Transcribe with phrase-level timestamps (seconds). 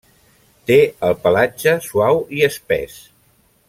[0.69, 0.77] Té
[1.09, 3.01] el pelatge suau i espès.